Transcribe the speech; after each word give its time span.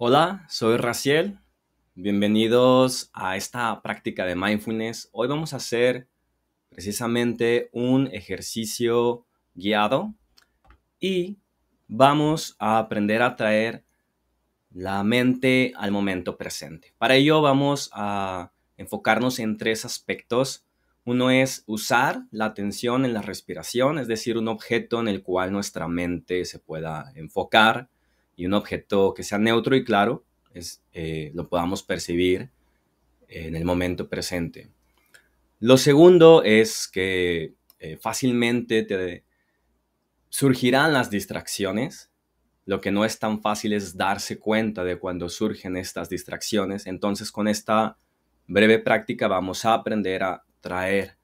Hola, 0.00 0.46
soy 0.48 0.76
Raciel. 0.76 1.40
Bienvenidos 1.96 3.10
a 3.12 3.36
esta 3.36 3.82
práctica 3.82 4.24
de 4.26 4.36
mindfulness. 4.36 5.08
Hoy 5.10 5.26
vamos 5.26 5.52
a 5.52 5.56
hacer 5.56 6.06
precisamente 6.68 7.68
un 7.72 8.06
ejercicio 8.12 9.26
guiado 9.54 10.14
y 11.00 11.38
vamos 11.88 12.54
a 12.60 12.78
aprender 12.78 13.22
a 13.22 13.34
traer 13.34 13.82
la 14.70 15.02
mente 15.02 15.72
al 15.76 15.90
momento 15.90 16.36
presente. 16.36 16.94
Para 16.96 17.16
ello 17.16 17.42
vamos 17.42 17.90
a 17.92 18.52
enfocarnos 18.76 19.40
en 19.40 19.56
tres 19.56 19.84
aspectos. 19.84 20.64
Uno 21.04 21.32
es 21.32 21.64
usar 21.66 22.22
la 22.30 22.44
atención 22.44 23.04
en 23.04 23.14
la 23.14 23.22
respiración, 23.22 23.98
es 23.98 24.06
decir, 24.06 24.38
un 24.38 24.46
objeto 24.46 25.00
en 25.00 25.08
el 25.08 25.24
cual 25.24 25.50
nuestra 25.50 25.88
mente 25.88 26.44
se 26.44 26.60
pueda 26.60 27.10
enfocar 27.16 27.88
y 28.38 28.46
un 28.46 28.54
objeto 28.54 29.14
que 29.14 29.24
sea 29.24 29.36
neutro 29.36 29.74
y 29.74 29.84
claro, 29.84 30.24
es, 30.54 30.80
eh, 30.92 31.32
lo 31.34 31.48
podamos 31.48 31.82
percibir 31.82 32.50
en 33.26 33.56
el 33.56 33.64
momento 33.64 34.08
presente. 34.08 34.70
Lo 35.58 35.76
segundo 35.76 36.44
es 36.44 36.86
que 36.86 37.54
eh, 37.80 37.96
fácilmente 37.96 38.84
te 38.84 39.24
surgirán 40.28 40.92
las 40.92 41.10
distracciones. 41.10 42.12
Lo 42.64 42.80
que 42.80 42.92
no 42.92 43.04
es 43.04 43.18
tan 43.18 43.42
fácil 43.42 43.72
es 43.72 43.96
darse 43.96 44.38
cuenta 44.38 44.84
de 44.84 45.00
cuando 45.00 45.28
surgen 45.28 45.76
estas 45.76 46.08
distracciones. 46.08 46.86
Entonces 46.86 47.32
con 47.32 47.48
esta 47.48 47.96
breve 48.46 48.78
práctica 48.78 49.26
vamos 49.26 49.64
a 49.64 49.74
aprender 49.74 50.22
a 50.22 50.44
traer 50.60 51.16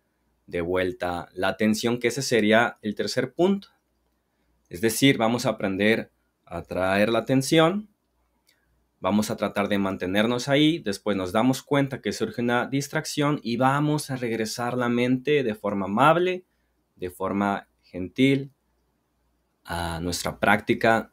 de 0.49 0.63
vuelta 0.63 1.29
la 1.33 1.47
atención, 1.47 2.01
que 2.01 2.09
ese 2.09 2.23
sería 2.23 2.77
el 2.83 2.97
tercer 2.97 3.35
punto. 3.35 3.69
Es 4.69 4.81
decir, 4.81 5.17
vamos 5.17 5.47
a 5.47 5.51
aprender 5.51 6.11
atraer 6.59 7.11
la 7.11 7.21
atención. 7.21 7.89
Vamos 9.01 9.31
a 9.31 9.37
tratar 9.37 9.69
de 9.69 9.79
mantenernos 9.79 10.49
ahí, 10.49 10.79
después 10.79 11.17
nos 11.17 11.33
damos 11.33 11.63
cuenta 11.63 12.01
que 12.01 12.13
surge 12.13 12.41
una 12.41 12.67
distracción 12.67 13.39
y 13.43 13.57
vamos 13.57 14.11
a 14.11 14.17
regresar 14.17 14.77
la 14.77 14.89
mente 14.89 15.43
de 15.43 15.55
forma 15.55 15.87
amable, 15.87 16.45
de 16.97 17.11
forma 17.11 17.69
gentil 17.83 18.53
a 19.65 20.01
nuestra 20.01 20.39
práctica 20.39 21.13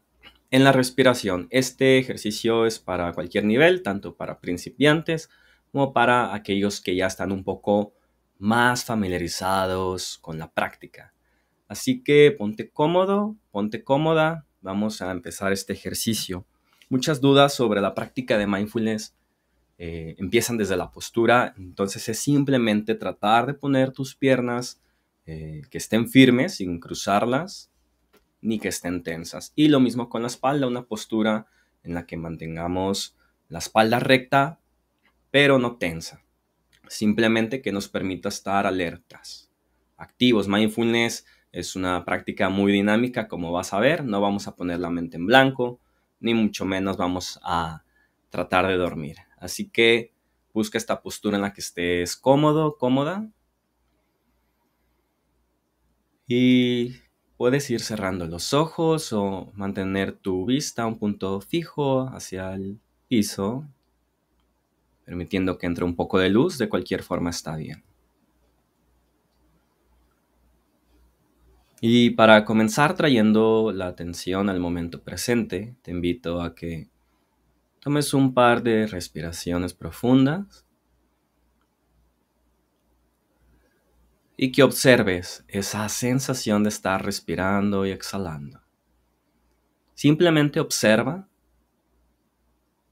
en 0.52 0.64
la 0.64 0.72
respiración. 0.72 1.48
Este 1.50 1.98
ejercicio 1.98 2.66
es 2.66 2.80
para 2.80 3.14
cualquier 3.14 3.46
nivel, 3.46 3.84
tanto 3.84 4.16
para 4.16 4.40
principiantes 4.40 5.30
como 5.72 5.94
para 5.94 6.34
aquellos 6.34 6.82
que 6.82 6.96
ya 6.96 7.08
están 7.08 7.32
un 7.32 7.44
poco 7.44 7.94
más 8.38 8.84
familiarizados 8.84 10.18
con 10.18 10.40
la 10.40 10.52
práctica. 10.52 11.14
Así 11.68 12.04
que 12.04 12.36
ponte 12.38 12.70
cómodo, 12.70 13.38
ponte 13.52 13.84
cómoda, 13.84 14.46
vamos 14.62 15.02
a 15.02 15.12
empezar 15.12 15.52
este 15.52 15.74
ejercicio. 15.74 16.46
Muchas 16.90 17.22
dudas 17.22 17.54
sobre 17.54 17.82
la 17.82 17.94
práctica 17.94 18.38
de 18.38 18.48
mindfulness 18.48 19.16
eh, 19.78 20.16
empiezan 20.20 20.58
desde 20.58 20.78
la 20.78 20.92
postura, 20.92 21.54
entonces 21.58 22.08
es 22.08 22.20
simplemente 22.20 22.96
tratar 22.96 23.48
de 23.48 23.54
poner 23.54 23.92
tus 23.92 24.16
piernas 24.16 24.82
eh, 25.26 25.62
que 25.70 25.78
estén 25.78 26.10
firmes 26.10 26.56
sin 26.56 26.80
cruzarlas 26.80 27.72
ni 28.42 28.60
que 28.60 28.70
estén 28.70 29.04
tensas. 29.04 29.54
Y 29.56 29.68
lo 29.68 29.80
mismo 29.80 30.10
con 30.10 30.22
la 30.22 30.28
espalda, 30.28 30.68
una 30.68 30.86
postura 30.86 31.48
en 31.84 31.94
la 31.94 32.06
que 32.06 32.18
mantengamos 32.18 33.16
la 33.50 33.60
espalda 33.60 34.00
recta 34.00 34.62
pero 35.32 35.58
no 35.58 35.78
tensa. 35.78 36.22
Simplemente 36.88 37.62
que 37.62 37.72
nos 37.72 37.88
permita 37.88 38.30
estar 38.30 38.68
alertas, 38.68 39.50
activos. 39.98 40.48
Mindfulness 40.48 41.26
es 41.52 41.76
una 41.76 42.06
práctica 42.06 42.50
muy 42.50 42.72
dinámica, 42.72 43.28
como 43.28 43.52
vas 43.52 43.74
a 43.74 43.80
ver. 43.80 44.04
No 44.06 44.22
vamos 44.22 44.48
a 44.48 44.56
poner 44.56 44.80
la 44.80 44.90
mente 44.90 45.18
en 45.18 45.26
blanco, 45.26 45.80
ni 46.20 46.34
mucho 46.34 46.66
menos 46.66 46.98
vamos 46.98 47.40
a 47.44 47.84
tratar 48.30 48.68
de 48.68 48.78
dormir. 48.78 49.18
Así 49.38 49.70
que 49.70 50.14
busca 50.54 50.78
esta 50.78 51.02
postura 51.02 51.38
en 51.38 51.42
la 51.44 51.54
que 51.54 51.62
estés 51.62 52.16
cómodo, 52.16 52.78
cómoda. 52.78 53.30
Y 56.28 56.96
puedes 57.36 57.70
ir 57.70 57.82
cerrando 57.82 58.26
los 58.26 58.54
ojos 58.54 59.12
o 59.12 59.52
mantener 59.54 60.14
tu 60.14 60.46
vista 60.46 60.84
a 60.84 60.88
un 60.88 60.98
punto 60.98 61.42
fijo 61.42 62.08
hacia 62.14 62.54
el 62.54 62.80
piso, 63.10 63.68
permitiendo 65.04 65.58
que 65.58 65.66
entre 65.66 65.84
un 65.84 65.96
poco 65.96 66.20
de 66.20 66.30
luz. 66.30 66.58
De 66.58 66.70
cualquier 66.70 67.04
forma 67.04 67.32
está 67.32 67.58
bien. 67.58 67.84
Y 71.84 72.12
para 72.12 72.46
comenzar 72.46 72.94
trayendo 72.94 73.72
la 73.74 73.88
atención 73.88 74.50
al 74.50 74.60
momento 74.60 75.02
presente, 75.02 75.76
te 75.82 75.90
invito 75.90 76.40
a 76.40 76.54
que 76.54 76.92
tomes 77.80 78.14
un 78.14 78.36
par 78.36 78.62
de 78.62 78.86
respiraciones 78.86 79.74
profundas 79.74 80.64
y 84.38 84.52
que 84.52 84.62
observes 84.62 85.44
esa 85.48 85.90
sensación 85.90 86.62
de 86.62 86.70
estar 86.70 87.04
respirando 87.04 87.84
y 87.88 87.90
exhalando. 87.90 88.62
Simplemente 89.96 90.60
observa 90.60 91.28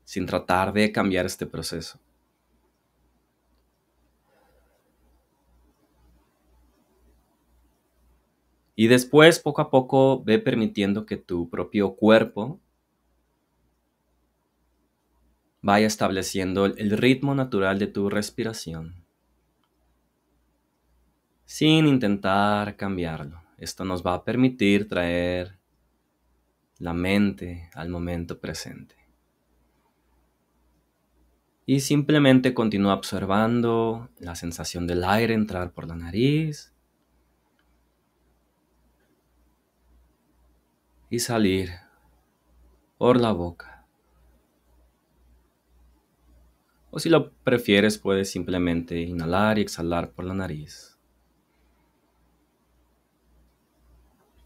sin 0.04 0.26
tratar 0.26 0.74
de 0.74 0.92
cambiar 0.92 1.28
este 1.28 1.46
proceso. 1.46 2.00
Y 8.80 8.88
después, 8.88 9.40
poco 9.40 9.62
a 9.62 9.70
poco, 9.70 10.24
ve 10.24 10.40
permitiendo 10.40 11.06
que 11.06 11.18
tu 11.18 11.50
propio 11.50 11.96
cuerpo 11.98 12.62
vaya 15.62 15.86
estableciendo 15.86 16.66
el 16.66 16.92
ritmo 16.92 17.36
natural 17.36 17.78
de 17.78 17.88
tu 17.88 18.10
respiración, 18.10 19.04
sin 21.44 21.88
intentar 21.88 22.78
cambiarlo. 22.78 23.42
Esto 23.58 23.84
nos 23.84 24.02
va 24.02 24.14
a 24.14 24.24
permitir 24.24 24.88
traer 24.88 25.60
la 26.78 26.94
mente 26.94 27.70
al 27.74 27.90
momento 27.90 28.40
presente. 28.40 28.96
Y 31.66 31.82
simplemente 31.82 32.54
continúa 32.54 32.94
observando 32.94 34.10
la 34.20 34.36
sensación 34.36 34.88
del 34.88 35.04
aire 35.04 35.34
entrar 35.34 35.74
por 35.74 35.86
la 35.86 35.98
nariz 35.98 36.74
y 41.10 41.20
salir 41.20 41.72
por 42.98 43.20
la 43.20 43.32
boca. 43.32 43.86
O 46.92 47.00
si 47.00 47.10
lo 47.10 47.32
prefieres, 47.32 47.98
puedes 47.98 48.32
simplemente 48.32 49.00
inhalar 49.00 49.60
y 49.60 49.62
exhalar 49.62 50.12
por 50.12 50.26
la 50.26 50.34
nariz. 50.34 50.98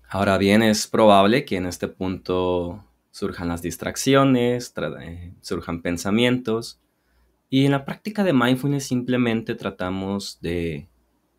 Ahora 0.10 0.38
bien, 0.38 0.62
es 0.62 0.88
probable 0.88 1.46
que 1.46 1.56
en 1.58 1.66
este 1.66 1.88
punto 1.88 2.86
surjan 3.12 3.48
las 3.48 3.62
distracciones, 3.62 4.74
eh, 5.02 5.34
surjan 5.42 5.82
pensamientos. 5.82 6.80
Y 7.50 7.66
en 7.66 7.72
la 7.72 7.86
práctica 7.86 8.24
de 8.24 8.34
mindfulness 8.34 8.86
simplemente 8.86 9.56
tratamos 9.56 10.40
de 10.42 10.90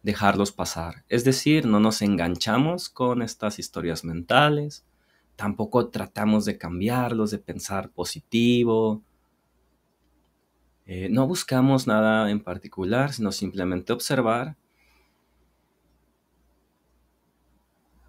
dejarlos 0.03 0.53
pasar. 0.53 1.05
Es 1.09 1.25
decir, 1.25 1.67
no 1.67 1.81
nos 1.81 2.03
enganchamos 2.03 2.89
con 2.89 3.23
estas 3.23 3.59
historias 3.59 4.05
mentales, 4.05 4.85
tampoco 5.37 5.89
tratamos 5.89 6.45
de 6.45 6.59
cambiarlos, 6.59 7.31
de 7.31 7.39
pensar 7.39 7.91
positivo. 7.91 9.03
Eh, 10.87 11.09
no 11.11 11.27
buscamos 11.27 11.87
nada 11.87 12.31
en 12.31 12.41
particular, 12.41 13.13
sino 13.13 13.33
simplemente 13.33 13.93
observar 13.93 14.57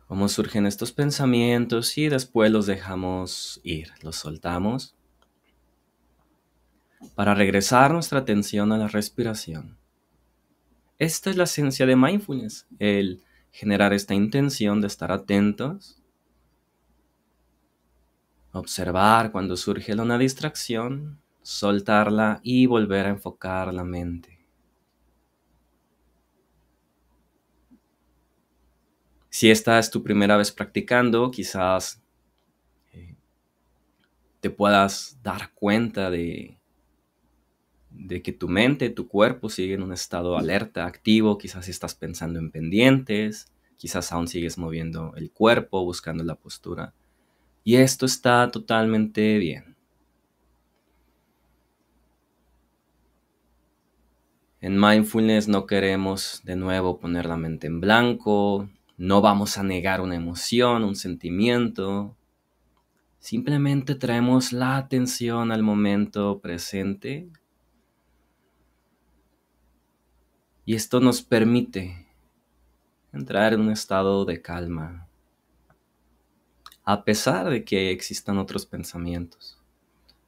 cómo 0.07 0.27
surgen 0.29 0.65
estos 0.65 0.91
pensamientos 0.91 1.97
y 1.97 2.09
después 2.09 2.51
los 2.51 2.67
dejamos 2.67 3.59
ir, 3.63 3.91
los 4.01 4.17
soltamos 4.17 4.95
para 7.15 7.35
regresar 7.35 7.91
nuestra 7.91 8.19
atención 8.19 8.71
a 8.71 8.77
la 8.77 8.87
respiración. 8.87 9.77
Esta 10.97 11.29
es 11.29 11.37
la 11.37 11.43
esencia 11.43 11.85
de 11.85 11.95
mindfulness, 11.95 12.67
el 12.79 13.21
generar 13.51 13.93
esta 13.93 14.13
intención 14.13 14.81
de 14.81 14.87
estar 14.87 15.11
atentos 15.11 16.01
Observar 18.55 19.33
cuando 19.33 19.57
surge 19.57 19.93
una 19.95 20.17
distracción, 20.17 21.19
soltarla 21.41 22.39
y 22.41 22.67
volver 22.67 23.05
a 23.05 23.09
enfocar 23.09 23.73
la 23.73 23.83
mente. 23.83 24.39
Si 29.29 29.51
esta 29.51 29.77
es 29.77 29.91
tu 29.91 30.01
primera 30.01 30.37
vez 30.37 30.53
practicando, 30.53 31.31
quizás 31.31 32.01
eh, 32.93 33.17
te 34.39 34.49
puedas 34.49 35.19
dar 35.21 35.51
cuenta 35.53 36.09
de, 36.09 36.57
de 37.89 38.21
que 38.21 38.31
tu 38.31 38.47
mente, 38.47 38.89
tu 38.89 39.09
cuerpo 39.09 39.49
sigue 39.49 39.73
en 39.73 39.83
un 39.83 39.91
estado 39.91 40.37
alerta, 40.37 40.85
activo, 40.85 41.37
quizás 41.37 41.67
estás 41.67 41.93
pensando 41.93 42.39
en 42.39 42.51
pendientes, 42.51 43.51
quizás 43.75 44.13
aún 44.13 44.29
sigues 44.29 44.57
moviendo 44.57 45.13
el 45.17 45.29
cuerpo, 45.29 45.83
buscando 45.83 46.23
la 46.23 46.35
postura 46.35 46.93
y 47.65 47.77
esto 47.77 48.05
está 48.05 48.49
totalmente 48.51 49.39
bien. 49.39 49.75
En 54.61 54.79
mindfulness 54.79 55.47
no 55.47 55.65
queremos 55.65 56.41
de 56.43 56.55
nuevo 56.55 56.99
poner 56.99 57.25
la 57.25 57.37
mente 57.37 57.65
en 57.65 57.81
blanco, 57.81 58.69
no 58.97 59.21
vamos 59.21 59.57
a 59.57 59.63
negar 59.63 59.99
una 59.99 60.15
emoción, 60.15 60.83
un 60.83 60.95
sentimiento. 60.95 62.15
Simplemente 63.17 63.95
traemos 63.95 64.53
la 64.53 64.77
atención 64.77 65.51
al 65.51 65.63
momento 65.63 66.39
presente. 66.41 67.29
Y 70.65 70.75
esto 70.75 70.99
nos 70.99 71.23
permite 71.23 72.07
entrar 73.11 73.53
en 73.53 73.61
un 73.61 73.71
estado 73.71 74.23
de 74.25 74.39
calma, 74.39 75.07
a 76.85 77.03
pesar 77.03 77.49
de 77.49 77.65
que 77.65 77.91
existan 77.91 78.37
otros 78.37 78.65
pensamientos. 78.65 79.59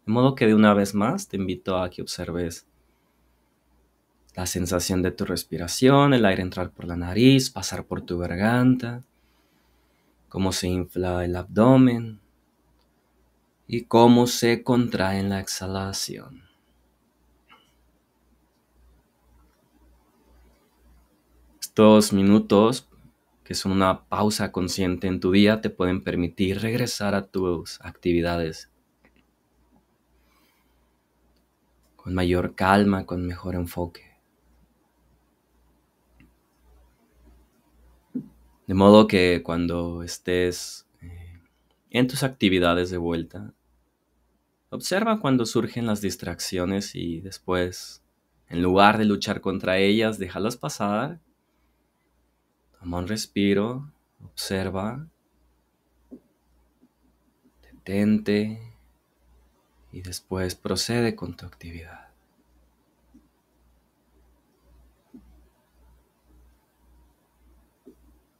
De 0.05 0.11
modo 0.11 0.35
que 0.35 0.47
de 0.47 0.55
una 0.55 0.73
vez 0.73 0.95
más 0.95 1.27
te 1.27 1.37
invito 1.37 1.77
a 1.77 1.89
que 1.89 2.01
observes 2.01 2.65
la 4.35 4.45
sensación 4.45 5.01
de 5.01 5.11
tu 5.11 5.25
respiración, 5.25 6.13
el 6.13 6.25
aire 6.25 6.41
entrar 6.41 6.71
por 6.71 6.85
la 6.85 6.95
nariz, 6.95 7.49
pasar 7.49 7.85
por 7.85 8.01
tu 8.01 8.17
garganta, 8.17 9.03
cómo 10.29 10.51
se 10.51 10.67
infla 10.67 11.23
el 11.25 11.35
abdomen 11.35 12.19
y 13.67 13.85
cómo 13.85 14.27
se 14.27 14.63
contrae 14.63 15.19
en 15.19 15.29
la 15.29 15.39
exhalación. 15.39 16.43
Estos 21.59 22.13
minutos, 22.13 22.87
que 23.47 23.55
son 23.55 23.71
una 23.71 24.03
pausa 24.09 24.51
consciente 24.51 25.07
en 25.07 25.21
tu 25.21 25.31
día, 25.31 25.61
te 25.61 25.69
pueden 25.69 26.03
permitir 26.03 26.59
regresar 26.59 27.15
a 27.15 27.27
tus 27.27 27.79
actividades 27.79 28.69
con 31.95 32.13
mayor 32.13 32.55
calma, 32.55 33.05
con 33.05 33.25
mejor 33.25 33.55
enfoque. 33.55 34.17
De 38.67 38.73
modo 38.73 39.07
que 39.07 39.41
cuando 39.43 40.03
estés 40.03 40.85
eh, 41.01 41.39
en 41.89 42.07
tus 42.09 42.23
actividades 42.23 42.89
de 42.89 42.97
vuelta, 42.97 43.53
observa 44.71 45.21
cuando 45.21 45.45
surgen 45.45 45.85
las 45.85 46.01
distracciones 46.01 46.95
y 46.95 47.21
después, 47.21 48.03
en 48.49 48.61
lugar 48.61 48.97
de 48.97 49.05
luchar 49.05 49.39
contra 49.39 49.77
ellas, 49.77 50.19
déjalas 50.19 50.57
pasar. 50.57 51.21
Toma 52.87 52.99
un 52.99 53.07
respiro, 53.09 53.91
observa, 54.23 55.05
detente 57.61 58.61
y 59.91 60.01
después 60.01 60.55
procede 60.55 61.13
con 61.13 61.35
tu 61.35 61.45
actividad. 61.45 62.07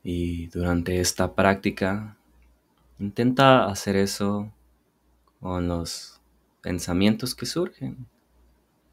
Y 0.01 0.47
durante 0.47 1.01
esta 1.01 1.35
práctica, 1.35 2.15
intenta 2.99 3.65
hacer 3.65 3.97
eso 3.97 4.53
con 5.41 5.67
los 5.67 6.21
pensamientos 6.61 7.35
que 7.35 7.45
surgen, 7.45 8.07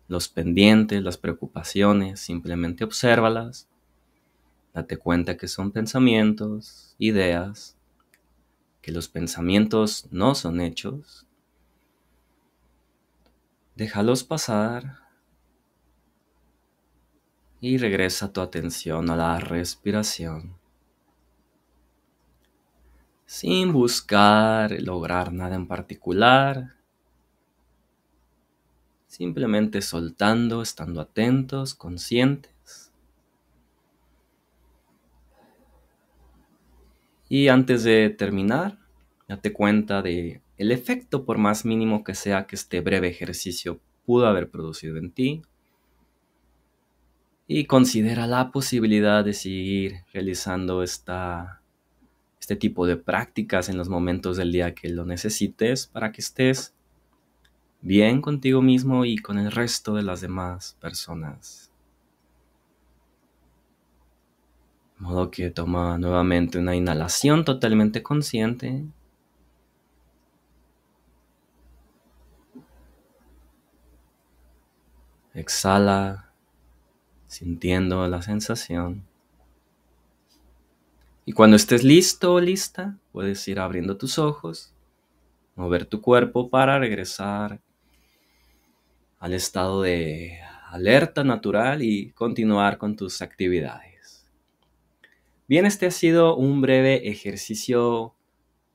los 0.08 0.28
pendientes, 0.28 1.00
las 1.00 1.16
preocupaciones, 1.16 2.18
simplemente 2.18 2.82
obsérvalas, 2.82 3.68
date 4.74 4.96
cuenta 4.98 5.36
que 5.36 5.48
son 5.48 5.70
pensamientos, 5.70 6.96
ideas, 6.98 7.76
que 8.82 8.92
los 8.92 9.08
pensamientos 9.08 10.08
no 10.10 10.34
son 10.34 10.60
hechos, 10.60 11.26
déjalos 13.76 14.24
pasar 14.24 14.98
y 17.60 17.78
regresa 17.78 18.32
tu 18.32 18.40
atención 18.42 19.08
a 19.08 19.16
la 19.16 19.38
respiración 19.38 20.56
sin 23.26 23.72
buscar 23.72 24.80
lograr 24.80 25.32
nada 25.32 25.56
en 25.56 25.66
particular, 25.66 26.76
simplemente 29.08 29.82
soltando, 29.82 30.62
estando 30.62 31.00
atentos, 31.00 31.74
conscientes. 31.74 32.53
Y 37.34 37.48
antes 37.48 37.82
de 37.82 38.10
terminar, 38.10 38.78
date 39.26 39.52
cuenta 39.52 40.02
de 40.02 40.40
el 40.56 40.70
efecto 40.70 41.24
por 41.24 41.36
más 41.36 41.64
mínimo 41.64 42.04
que 42.04 42.14
sea 42.14 42.46
que 42.46 42.54
este 42.54 42.80
breve 42.80 43.08
ejercicio 43.08 43.80
pudo 44.06 44.28
haber 44.28 44.52
producido 44.52 44.98
en 44.98 45.10
ti. 45.10 45.42
Y 47.48 47.64
considera 47.64 48.28
la 48.28 48.52
posibilidad 48.52 49.24
de 49.24 49.32
seguir 49.32 50.04
realizando 50.12 50.84
esta 50.84 51.60
este 52.38 52.54
tipo 52.54 52.86
de 52.86 52.98
prácticas 52.98 53.68
en 53.68 53.78
los 53.78 53.88
momentos 53.88 54.36
del 54.36 54.52
día 54.52 54.72
que 54.72 54.88
lo 54.88 55.04
necesites 55.04 55.88
para 55.88 56.12
que 56.12 56.20
estés 56.20 56.72
bien 57.80 58.20
contigo 58.20 58.62
mismo 58.62 59.04
y 59.04 59.16
con 59.18 59.38
el 59.38 59.50
resto 59.50 59.96
de 59.96 60.04
las 60.04 60.20
demás 60.20 60.76
personas. 60.80 61.72
De 64.93 64.93
modo 65.04 65.30
que 65.30 65.50
toma 65.50 65.98
nuevamente 65.98 66.58
una 66.58 66.74
inhalación 66.74 67.44
totalmente 67.44 68.02
consciente. 68.02 68.86
Exhala 75.34 76.30
sintiendo 77.26 78.08
la 78.08 78.22
sensación. 78.22 79.06
Y 81.26 81.32
cuando 81.32 81.56
estés 81.56 81.84
listo 81.84 82.34
o 82.34 82.40
lista, 82.40 82.96
puedes 83.12 83.46
ir 83.46 83.60
abriendo 83.60 83.98
tus 83.98 84.18
ojos, 84.18 84.72
mover 85.54 85.84
tu 85.84 86.00
cuerpo 86.00 86.48
para 86.48 86.78
regresar 86.78 87.60
al 89.18 89.34
estado 89.34 89.82
de 89.82 90.38
alerta 90.70 91.24
natural 91.24 91.82
y 91.82 92.10
continuar 92.12 92.78
con 92.78 92.96
tus 92.96 93.20
actividades. 93.20 93.93
Bien, 95.46 95.66
este 95.66 95.84
ha 95.84 95.90
sido 95.90 96.36
un 96.36 96.62
breve 96.62 97.06
ejercicio 97.06 98.14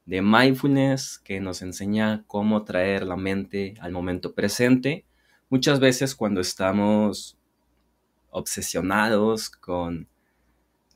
de 0.06 0.22
mindfulness 0.22 1.18
que 1.18 1.40
nos 1.40 1.64
enseña 1.64 2.24
cómo 2.28 2.64
traer 2.64 3.08
la 3.08 3.16
mente 3.16 3.74
al 3.82 3.92
momento 3.92 4.36
presente. 4.36 5.04
Muchas 5.50 5.80
veces 5.80 6.14
cuando 6.14 6.42
estamos 6.42 7.40
obsesionados 8.30 9.50
con 9.50 10.08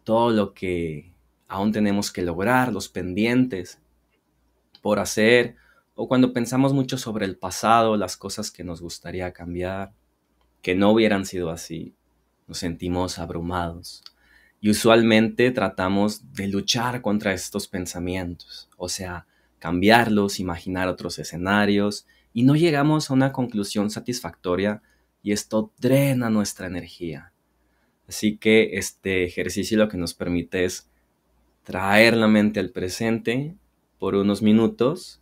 todo 0.03 0.29
lo 0.29 0.53
que 0.53 1.11
aún 1.47 1.71
tenemos 1.71 2.11
que 2.11 2.21
lograr, 2.21 2.71
los 2.71 2.87
pendientes 2.87 3.81
por 4.83 4.99
hacer, 4.99 5.55
o 5.95 6.07
cuando 6.07 6.33
pensamos 6.33 6.71
mucho 6.71 6.99
sobre 6.99 7.25
el 7.25 7.35
pasado, 7.35 7.97
las 7.97 8.15
cosas 8.15 8.51
que 8.51 8.63
nos 8.63 8.79
gustaría 8.79 9.33
cambiar, 9.33 9.91
que 10.61 10.75
no 10.75 10.91
hubieran 10.91 11.25
sido 11.25 11.49
así, 11.49 11.95
nos 12.47 12.59
sentimos 12.59 13.17
abrumados. 13.17 14.03
Y 14.63 14.69
usualmente 14.69 15.51
tratamos 15.51 16.33
de 16.33 16.47
luchar 16.47 17.01
contra 17.01 17.33
estos 17.33 17.67
pensamientos, 17.67 18.69
o 18.77 18.87
sea, 18.87 19.27
cambiarlos, 19.59 20.39
imaginar 20.39 20.87
otros 20.87 21.19
escenarios, 21.19 22.07
y 22.31 22.43
no 22.43 22.55
llegamos 22.55 23.09
a 23.09 23.13
una 23.13 23.33
conclusión 23.33 23.89
satisfactoria 23.89 24.81
y 25.21 25.33
esto 25.33 25.73
drena 25.79 26.29
nuestra 26.29 26.67
energía. 26.67 27.33
Así 28.07 28.37
que 28.37 28.77
este 28.77 29.25
ejercicio 29.25 29.77
lo 29.77 29.89
que 29.89 29.97
nos 29.97 30.13
permite 30.13 30.63
es 30.63 30.89
traer 31.63 32.15
la 32.15 32.29
mente 32.29 32.61
al 32.61 32.69
presente 32.69 33.57
por 33.99 34.15
unos 34.15 34.41
minutos, 34.41 35.21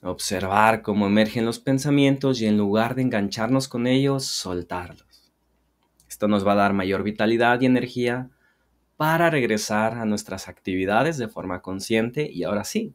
observar 0.00 0.82
cómo 0.82 1.08
emergen 1.08 1.44
los 1.44 1.58
pensamientos 1.58 2.40
y 2.40 2.46
en 2.46 2.56
lugar 2.56 2.94
de 2.94 3.02
engancharnos 3.02 3.66
con 3.66 3.88
ellos, 3.88 4.26
soltarlos. 4.26 5.07
Esto 6.18 6.26
nos 6.26 6.44
va 6.44 6.54
a 6.54 6.56
dar 6.56 6.72
mayor 6.72 7.04
vitalidad 7.04 7.60
y 7.60 7.66
energía 7.66 8.28
para 8.96 9.30
regresar 9.30 9.96
a 9.98 10.04
nuestras 10.04 10.48
actividades 10.48 11.16
de 11.16 11.28
forma 11.28 11.62
consciente 11.62 12.28
y 12.28 12.42
ahora 12.42 12.64
sí, 12.64 12.92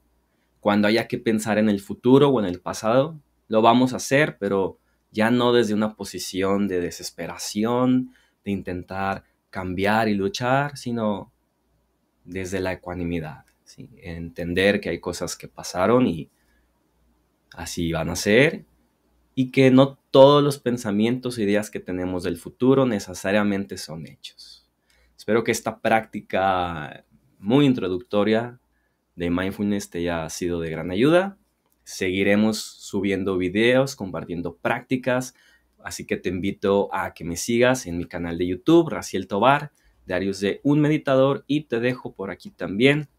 cuando 0.60 0.90
haya 0.90 1.08
que 1.08 1.20
pensar 1.20 1.58
en 1.58 1.70
el 1.70 1.80
futuro 1.80 2.28
o 2.28 2.42
en 2.42 2.46
el 2.46 2.60
pasado, 2.60 3.18
lo 3.48 3.62
vamos 3.62 3.94
a 3.94 3.96
hacer, 3.96 4.38
pero 4.40 4.78
ya 5.10 5.32
no 5.32 5.54
desde 5.54 5.74
una 5.74 5.96
posición 5.96 6.68
de 6.68 6.82
desesperación, 6.82 8.14
de 8.44 8.52
intentar 8.52 9.24
cambiar 9.50 10.10
y 10.10 10.16
luchar, 10.16 10.76
sino 10.76 11.32
desde 12.26 12.60
la 12.60 12.74
ecuanimidad, 12.74 13.46
entender 14.02 14.82
que 14.82 14.90
hay 14.90 15.00
cosas 15.00 15.38
que 15.38 15.48
pasaron 15.48 16.08
y 16.08 16.30
así 17.54 17.90
van 17.94 18.10
a 18.10 18.18
ser 18.18 18.66
y 19.36 19.52
que 19.52 19.72
no 19.72 19.98
todos 20.12 20.44
los 20.44 20.60
pensamientos 20.60 21.38
o 21.38 21.42
ideas 21.42 21.70
que 21.70 21.80
tenemos 21.80 22.24
del 22.24 22.38
futuro 22.38 22.86
necesariamente 22.86 23.78
son 23.78 24.08
hechos. 24.08 24.70
Espero 25.18 25.44
que 25.44 25.52
esta 25.52 25.80
práctica 25.80 27.06
muy 27.40 27.66
introductoria 27.66 28.60
de 29.16 29.30
mindfulness 29.30 29.90
te 29.90 30.00
haya 30.00 30.30
sido 30.30 30.60
de 30.60 30.70
gran 30.70 30.92
ayuda. 30.92 31.38
Seguiremos 31.84 32.60
subiendo 32.60 33.38
videos, 33.38 33.96
compartiendo 33.96 34.56
prácticas. 34.56 35.36
Así 35.84 36.06
que 36.06 36.18
te 36.18 36.30
invito 36.30 36.94
a 36.94 37.14
que 37.14 37.26
me 37.26 37.36
sigas 37.36 37.86
en 37.86 37.98
mi 37.98 38.06
canal 38.06 38.38
de 38.38 38.48
YouTube, 38.48 38.90
Raciel 38.90 39.28
Tobar, 39.28 39.72
Diarios 40.06 40.40
de 40.40 40.62
un 40.64 40.80
Meditador, 40.80 41.44
y 41.48 41.62
te 41.66 41.80
dejo 41.80 42.14
por 42.14 42.32
aquí 42.32 42.52
también 42.52 43.10